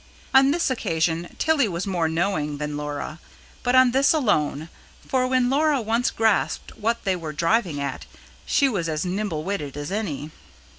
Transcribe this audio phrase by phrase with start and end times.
[0.33, 3.19] On this occasion, Tilly was more knowing than Laura;
[3.61, 4.67] but on this alone;
[5.07, 8.07] for when Laura once grasped what they were driving at,
[8.43, 10.31] she was as nimble witted as any.